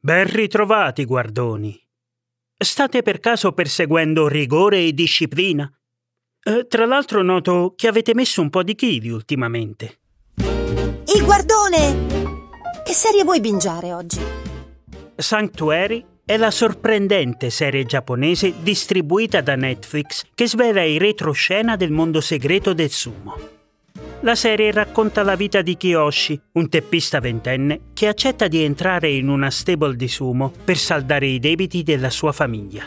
Ben 0.00 0.26
ritrovati, 0.26 1.04
guardoni. 1.04 1.76
State 2.56 3.02
per 3.02 3.18
caso 3.18 3.52
perseguendo 3.52 4.28
rigore 4.28 4.78
e 4.78 4.92
disciplina? 4.92 5.68
Eh, 6.40 6.66
tra 6.68 6.86
l'altro 6.86 7.22
noto 7.22 7.74
che 7.74 7.88
avete 7.88 8.14
messo 8.14 8.40
un 8.40 8.48
po' 8.48 8.62
di 8.62 8.76
chili 8.76 9.10
ultimamente. 9.10 9.98
Il 10.36 11.24
guardone! 11.24 12.52
Che 12.84 12.92
serie 12.92 13.24
vuoi 13.24 13.40
bingiare 13.40 13.92
oggi? 13.92 14.20
Sanctuary 15.16 16.04
è 16.24 16.36
la 16.36 16.52
sorprendente 16.52 17.50
serie 17.50 17.84
giapponese 17.84 18.62
distribuita 18.62 19.40
da 19.40 19.56
Netflix 19.56 20.26
che 20.32 20.46
svela 20.46 20.82
i 20.84 20.96
retroscena 20.98 21.74
del 21.74 21.90
mondo 21.90 22.20
segreto 22.20 22.72
del 22.72 22.90
sumo. 22.90 23.57
La 24.22 24.34
serie 24.34 24.72
racconta 24.72 25.22
la 25.22 25.36
vita 25.36 25.62
di 25.62 25.76
Kiyoshi, 25.76 26.40
un 26.54 26.68
teppista 26.68 27.20
ventenne 27.20 27.82
che 27.94 28.08
accetta 28.08 28.48
di 28.48 28.64
entrare 28.64 29.10
in 29.10 29.28
una 29.28 29.48
stable 29.48 29.94
di 29.94 30.08
sumo 30.08 30.52
per 30.64 30.76
saldare 30.76 31.28
i 31.28 31.38
debiti 31.38 31.84
della 31.84 32.10
sua 32.10 32.32
famiglia. 32.32 32.84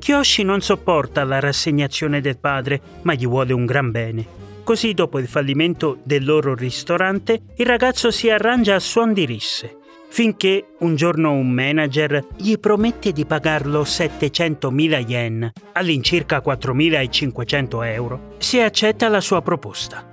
Kiyoshi 0.00 0.42
non 0.42 0.60
sopporta 0.60 1.22
la 1.22 1.38
rassegnazione 1.38 2.20
del 2.20 2.38
padre, 2.38 2.80
ma 3.02 3.14
gli 3.14 3.28
vuole 3.28 3.52
un 3.52 3.64
gran 3.64 3.92
bene. 3.92 4.26
Così, 4.64 4.92
dopo 4.92 5.20
il 5.20 5.28
fallimento 5.28 5.98
del 6.02 6.24
loro 6.24 6.56
ristorante, 6.56 7.42
il 7.56 7.66
ragazzo 7.66 8.10
si 8.10 8.28
arrangia 8.28 8.74
a 8.74 8.80
suon 8.80 9.12
di 9.12 9.24
risse, 9.26 9.76
finché 10.08 10.74
un 10.80 10.96
giorno 10.96 11.32
un 11.32 11.48
manager 11.48 12.26
gli 12.36 12.56
promette 12.58 13.12
di 13.12 13.24
pagarlo 13.24 13.82
700.000 13.82 15.08
yen, 15.08 15.52
all'incirca 15.74 16.42
4.500 16.44 17.86
euro, 17.86 18.34
se 18.38 18.62
accetta 18.62 19.08
la 19.08 19.20
sua 19.20 19.42
proposta. 19.42 20.10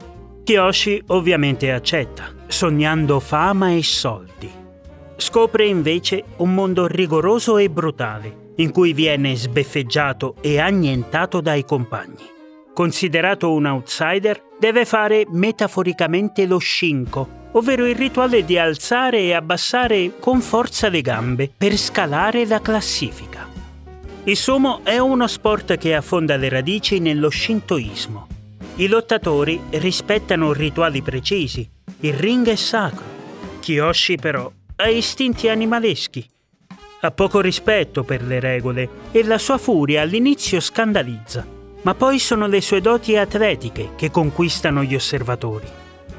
Kiyoshi 0.48 1.04
ovviamente 1.08 1.74
accetta, 1.74 2.34
sognando 2.48 3.20
fama 3.20 3.74
e 3.74 3.84
soldi. 3.84 4.50
Scopre 5.18 5.66
invece 5.66 6.24
un 6.38 6.54
mondo 6.54 6.88
rigoroso 6.88 7.58
e 7.58 7.70
brutale, 7.70 8.54
in 8.56 8.72
cui 8.72 8.94
viene 8.94 9.36
sbeffeggiato 9.36 10.36
e 10.40 10.58
annientato 10.58 11.42
dai 11.42 11.66
compagni. 11.66 12.24
Considerato 12.74 13.52
un 13.52 13.66
outsider, 13.66 14.42
deve 14.58 14.86
fare 14.86 15.26
metaforicamente 15.30 16.46
lo 16.46 16.60
scinco, 16.60 17.50
ovvero 17.52 17.86
il 17.86 17.96
rituale 17.96 18.46
di 18.46 18.58
alzare 18.58 19.20
e 19.20 19.34
abbassare 19.34 20.14
con 20.18 20.40
forza 20.40 20.88
le 20.88 21.02
gambe 21.02 21.52
per 21.58 21.76
scalare 21.76 22.46
la 22.46 22.62
classifica. 22.62 23.46
Il 24.24 24.38
sumo 24.38 24.80
è 24.84 24.98
uno 24.98 25.28
sport 25.28 25.76
che 25.76 25.94
affonda 25.94 26.38
le 26.38 26.48
radici 26.48 27.00
nello 27.00 27.30
shintoismo 27.30 28.36
i 28.80 28.88
lottatori 28.88 29.60
rispettano 29.72 30.54
rituali 30.54 31.02
precisi. 31.02 31.68
Il 32.02 32.14
ring 32.14 32.48
è 32.48 32.56
sacro. 32.56 33.06
Kiyoshi 33.60 34.18
però 34.18 34.52
ha 34.76 34.88
istinti 34.88 35.50
animaleschi. 35.50 36.24
Ha 37.02 37.10
poco 37.10 37.42
rispetto 37.42 38.04
per 38.04 38.22
le 38.22 38.40
regole 38.40 38.90
e 39.12 39.24
la 39.24 39.40
sua 39.40 39.58
furia 39.58 40.02
all'inizio 40.02 40.60
scandalizza, 40.60 41.44
ma 41.82 41.96
poi 41.96 42.20
sono 42.20 42.46
le 42.46 42.62
sue 42.62 42.80
doti 42.80 43.18
atletiche 43.18 43.94
che 43.96 44.12
conquistano 44.12 44.84
gli 44.84 44.94
osservatori. 44.94 45.68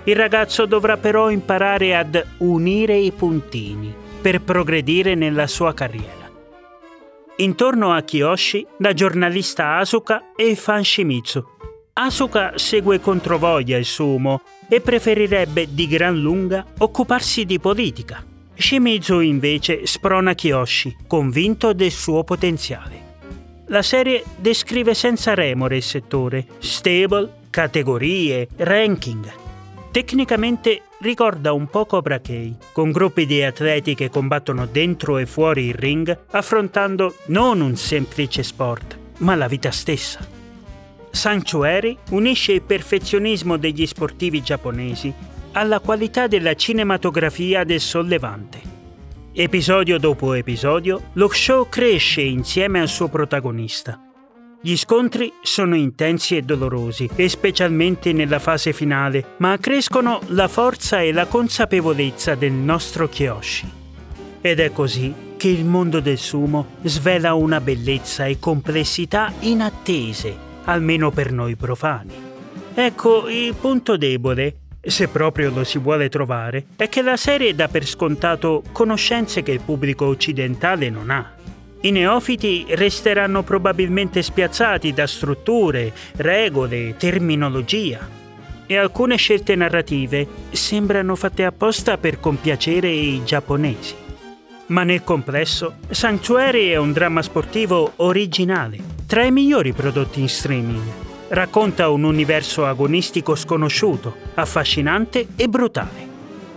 Il 0.05 0.17
ragazzo 0.17 0.67
dovrà 0.67 0.97
però 0.97 1.31
imparare 1.31 1.97
ad 1.97 2.21
unire 2.39 2.97
i 2.97 3.13
puntini 3.13 3.95
per 4.21 4.41
progredire 4.41 5.15
nella 5.15 5.47
sua 5.47 5.73
carriera. 5.75 6.29
Intorno 7.37 7.93
a 7.93 8.03
Kiyoshi, 8.03 8.67
la 8.79 8.93
giornalista 8.93 9.77
Asuka 9.77 10.33
e 10.35 10.57
fan 10.57 10.83
Shimizu 10.83 11.57
Asuka 12.01 12.53
segue 12.55 13.01
controvoglia 13.01 13.77
il 13.77 13.85
sumo 13.85 14.43
e 14.69 14.81
preferirebbe 14.81 15.67
di 15.75 15.89
gran 15.89 16.17
lunga 16.17 16.65
occuparsi 16.79 17.45
di 17.45 17.59
politica. 17.59 18.25
Shimizu 18.55 19.19
invece 19.19 19.85
sprona 19.85 20.35
Kiyoshi, 20.35 20.97
convinto 21.09 21.73
del 21.73 21.91
suo 21.91 22.23
potenziale. 22.23 23.07
La 23.67 23.83
serie 23.83 24.23
descrive 24.37 24.95
senza 24.95 25.35
remore 25.35 25.75
il 25.75 25.83
settore, 25.83 26.47
stable, 26.59 27.33
categorie, 27.51 28.47
ranking. 28.59 29.33
Tecnicamente 29.91 30.83
ricorda 31.01 31.53
un 31.53 31.67
po' 31.67 31.85
Cobra 31.85 32.21
Kai, 32.21 32.55
con 32.71 32.93
gruppi 32.93 33.27
di 33.27 33.43
atleti 33.43 33.97
che 33.97 34.09
combattono 34.09 34.67
dentro 34.67 35.19
e 35.19 35.27
fuori 35.27 35.65
il 35.65 35.75
ring, 35.75 36.17
affrontando 36.31 37.17
non 37.27 37.61
un 37.61 37.75
semplice 37.75 38.45
sport, 38.45 38.97
ma 39.19 39.35
la 39.35 39.49
vita 39.49 39.73
stessa. 39.73 40.38
Sanctuary 41.19 41.99
unisce 42.11 42.53
il 42.53 42.63
perfezionismo 42.63 43.57
degli 43.57 43.85
sportivi 43.87 44.41
giapponesi 44.41 45.13
alla 45.51 45.81
qualità 45.81 46.29
della 46.29 46.55
cinematografia 46.55 47.65
del 47.65 47.81
sollevante. 47.81 48.61
Episodio 49.33 49.99
dopo 49.99 50.35
episodio, 50.35 51.11
lo 51.15 51.29
show 51.29 51.69
cresce 51.69 52.21
insieme 52.21 52.81
al 52.81 52.87
suo 52.87 53.09
protagonista. 53.09 54.01
Gli 54.63 54.77
scontri 54.77 55.33
sono 55.43 55.75
intensi 55.75 56.37
e 56.37 56.43
dolorosi, 56.43 57.11
e 57.17 57.29
specialmente 57.29 58.13
nella 58.13 58.39
fase 58.39 58.73
finale, 58.73 59.35
ma 59.39 59.51
accrescono 59.51 60.21
la 60.29 60.47
forza 60.47 61.01
e 61.01 61.13
la 61.13 61.27
consapevolezza 61.27 62.37
del 62.37 62.53
nostro 62.53 63.09
Kyoshi. 63.09 63.69
Ed 64.41 64.61
è 64.61 64.71
così 64.71 65.13
che 65.37 65.49
il 65.49 65.65
mondo 65.65 65.99
del 65.99 66.19
sumo 66.19 66.77
svela 66.83 67.35
una 67.35 67.61
bellezza 67.61 68.27
e 68.27 68.39
complessità 68.39 69.33
inattese 69.41 70.47
almeno 70.69 71.11
per 71.11 71.33
noi 71.33 71.57
profani. 71.57 72.13
Ecco, 72.75 73.29
il 73.29 73.55
punto 73.55 73.97
debole, 73.97 74.55
se 74.81 75.09
proprio 75.09 75.51
lo 75.51 75.65
si 75.65 75.79
vuole 75.79 76.09
trovare, 76.09 76.67
è 76.77 76.89
che 76.89 77.03
la 77.03 77.17
serie 77.17 77.55
dà 77.55 77.69
per 77.69 77.87
scontato 77.87 78.63
conoscenze 78.71 79.43
che 79.43 79.53
il 79.53 79.61
pubblico 79.61 80.07
occidentale 80.07 80.89
non 80.89 81.11
ha. 81.11 81.33
I 81.81 81.91
neofiti 81.91 82.67
resteranno 82.71 83.43
probabilmente 83.43 84.23
spiazzati 84.23 84.93
da 84.93 85.07
strutture, 85.07 85.93
regole, 86.17 86.97
terminologia. 86.97 88.17
E 88.67 88.77
alcune 88.77 89.17
scelte 89.17 89.55
narrative 89.55 90.27
sembrano 90.51 91.15
fatte 91.17 91.45
apposta 91.45 91.97
per 91.97 92.21
compiacere 92.21 92.89
i 92.91 93.23
giapponesi. 93.25 93.95
Ma 94.67 94.83
nel 94.83 95.03
complesso, 95.03 95.77
Sanctuary 95.89 96.69
è 96.69 96.77
un 96.77 96.93
dramma 96.93 97.23
sportivo 97.23 97.93
originale, 97.97 98.98
tra 99.09 99.25
i 99.25 99.33
migliori 99.33 99.73
prodotti 99.73 100.21
in 100.21 100.29
streaming. 100.29 100.83
Racconta 101.29 101.89
un 101.89 102.05
universo 102.05 102.67
agonistico 102.67 103.35
sconosciuto, 103.35 104.15
affascinante 104.35 105.29
e 105.35 105.49
brutale. 105.49 106.07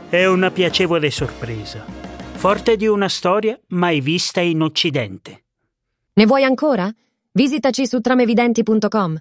È 0.09 0.25
una 0.25 0.51
piacevole 0.51 1.09
sorpresa, 1.11 1.85
forte 2.33 2.75
di 2.75 2.87
una 2.87 3.07
storia 3.07 3.57
mai 3.67 4.01
vista 4.01 4.41
in 4.41 4.61
Occidente. 4.61 5.43
Ne 6.11 6.25
vuoi 6.25 6.43
ancora? 6.43 6.93
Visitaci 7.31 7.87
su 7.87 8.01
tramevidenti.com. 8.01 9.17